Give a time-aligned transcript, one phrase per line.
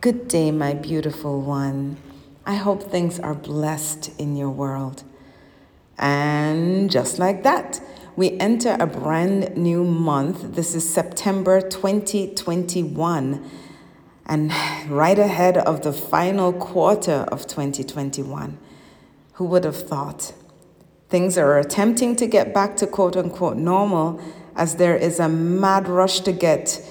[0.00, 1.96] Good day, my beautiful one.
[2.46, 5.02] I hope things are blessed in your world.
[5.98, 7.80] And just like that,
[8.14, 10.54] we enter a brand new month.
[10.54, 13.50] This is September 2021,
[14.26, 14.52] and
[14.88, 18.56] right ahead of the final quarter of 2021.
[19.32, 20.32] Who would have thought?
[21.08, 24.20] Things are attempting to get back to quote unquote normal
[24.54, 26.88] as there is a mad rush to get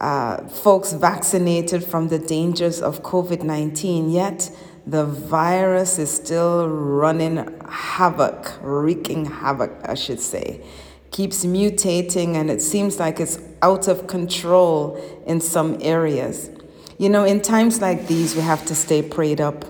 [0.00, 4.50] uh, folks vaccinated from the dangers of COVID 19, yet
[4.86, 7.36] the virus is still running
[7.68, 10.64] havoc, wreaking havoc, I should say.
[11.10, 16.50] Keeps mutating, and it seems like it's out of control in some areas.
[16.96, 19.64] You know, in times like these, we have to stay prayed up.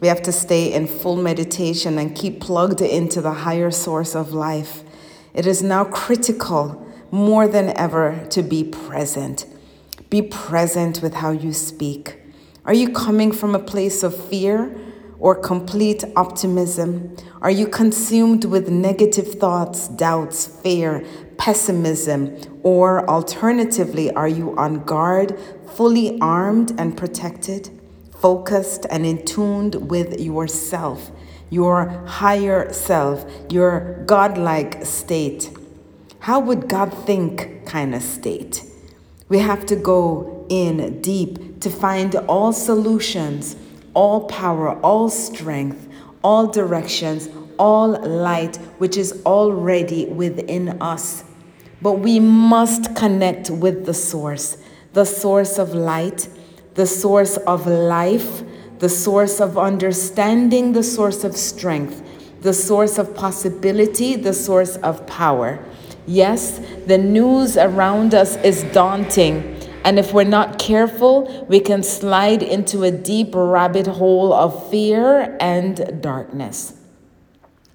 [0.00, 4.32] We have to stay in full meditation and keep plugged into the higher source of
[4.32, 4.82] life.
[5.34, 9.46] It is now critical more than ever to be present
[10.10, 12.20] be present with how you speak.
[12.64, 14.76] Are you coming from a place of fear
[15.18, 17.16] or complete optimism?
[17.40, 21.04] Are you consumed with negative thoughts, doubts, fear,
[21.38, 22.36] pessimism?
[22.62, 25.38] Or alternatively, are you on guard,
[25.74, 27.70] fully armed and protected,
[28.20, 31.10] focused and in tuned with yourself,
[31.50, 35.50] your higher self, your godlike state?
[36.20, 38.65] How would God think kind of state?
[39.28, 43.56] We have to go in deep to find all solutions,
[43.92, 45.88] all power, all strength,
[46.22, 51.24] all directions, all light, which is already within us.
[51.82, 54.58] But we must connect with the source,
[54.92, 56.28] the source of light,
[56.74, 58.42] the source of life,
[58.78, 62.02] the source of understanding, the source of strength,
[62.42, 65.58] the source of possibility, the source of power.
[66.06, 69.56] Yes, the news around us is daunting.
[69.84, 75.36] And if we're not careful, we can slide into a deep rabbit hole of fear
[75.40, 76.74] and darkness.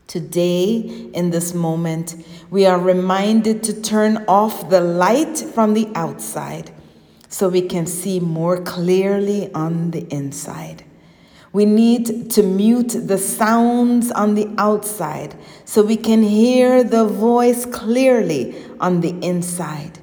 [0.08, 2.16] Today, in this moment,
[2.50, 6.72] we are reminded to turn off the light from the outside
[7.30, 10.84] so we can see more clearly on the inside.
[11.53, 15.35] We need to mute the sounds on the outside
[15.66, 20.00] so we can hear the voice clearly on the inside.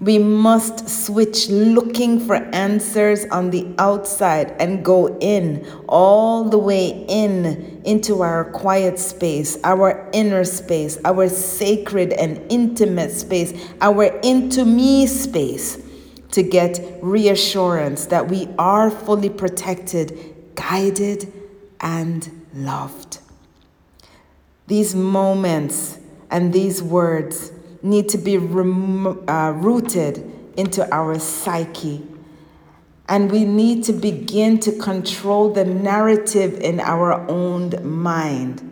[0.00, 7.06] We must switch looking for answers on the outside and go in, all the way
[7.08, 14.64] in, into our quiet space, our inner space, our sacred and intimate space, our into
[14.64, 15.78] me space
[16.32, 21.32] to get reassurance that we are fully protected guided,
[21.82, 23.18] and loved.
[24.68, 25.98] These moments
[26.30, 27.52] and these words
[27.82, 30.24] need to be rem- uh, rooted
[30.56, 32.06] into our psyche.
[33.08, 38.68] And we need to begin to control the narrative in our own mind.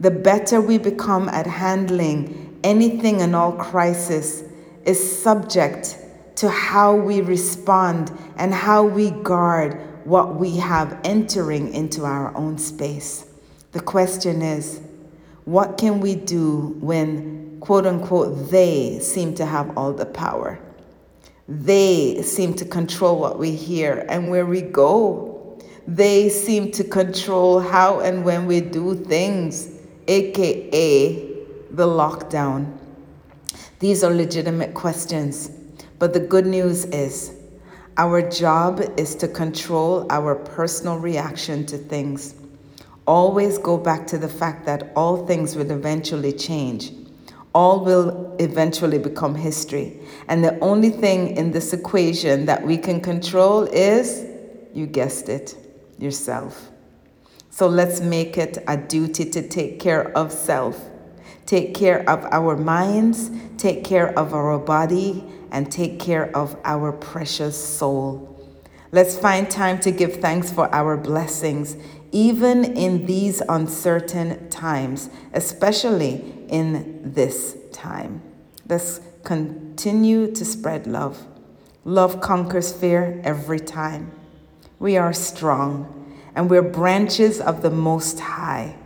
[0.00, 4.42] The better we become at handling anything and all crisis
[4.84, 5.98] is subject
[6.36, 12.56] to how we respond and how we guard what we have entering into our own
[12.56, 13.26] space.
[13.72, 14.80] The question is,
[15.44, 20.58] what can we do when, quote unquote, they seem to have all the power?
[21.46, 25.58] They seem to control what we hear and where we go.
[25.86, 29.70] They seem to control how and when we do things,
[30.06, 31.16] aka
[31.70, 32.78] the lockdown.
[33.78, 35.50] These are legitimate questions,
[35.98, 37.37] but the good news is
[37.98, 42.36] our job is to control our personal reaction to things.
[43.06, 46.92] Always go back to the fact that all things will eventually change.
[47.54, 49.98] All will eventually become history.
[50.28, 54.24] And the only thing in this equation that we can control is,
[54.72, 55.56] you guessed it,
[55.98, 56.70] yourself.
[57.50, 60.88] So let's make it a duty to take care of self,
[61.48, 66.92] take care of our minds, take care of our body, and take care of our
[66.92, 68.46] precious soul.
[68.92, 71.74] Let's find time to give thanks for our blessings,
[72.12, 78.20] even in these uncertain times, especially in this time.
[78.68, 81.26] Let's continue to spread love.
[81.82, 84.12] Love conquers fear every time.
[84.78, 88.76] We are strong and we're branches of the Most High.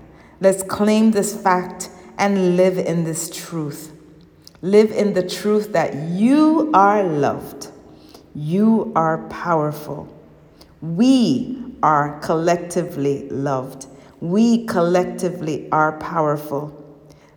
[0.40, 1.88] Let's claim this fact
[2.22, 3.92] and live in this truth.
[4.62, 7.66] Live in the truth that you are loved,
[8.32, 10.08] you are powerful.
[10.80, 13.86] We are collectively loved.
[14.20, 16.72] We collectively are powerful.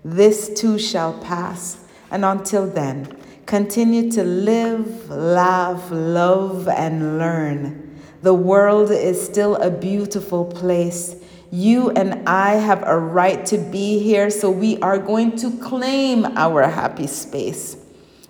[0.04, 1.84] This too shall pass.
[2.12, 3.08] And until then,
[3.48, 8.00] continue to live, laugh, love, and learn.
[8.22, 11.16] The world is still a beautiful place.
[11.52, 16.26] You and I have a right to be here, so we are going to claim
[16.38, 17.78] our happy space.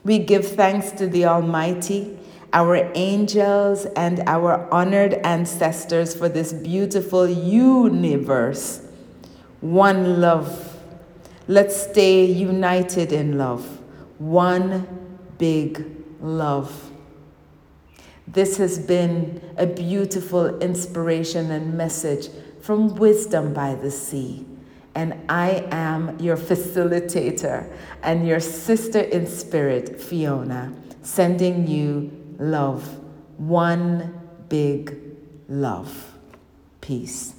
[0.03, 2.17] We give thanks to the Almighty,
[2.53, 8.81] our angels, and our honored ancestors for this beautiful universe.
[9.61, 10.77] One love.
[11.47, 13.79] Let's stay united in love.
[14.19, 14.87] One
[15.37, 15.85] big
[16.21, 16.91] love.
[18.27, 22.29] This has been a beautiful inspiration and message
[22.65, 24.43] from Wisdom by the Sea.
[24.95, 27.71] And I am your facilitator
[28.01, 30.73] and your sister in spirit, Fiona,
[31.03, 32.81] sending you love.
[33.37, 34.19] One
[34.49, 34.97] big
[35.47, 36.15] love.
[36.81, 37.35] Peace.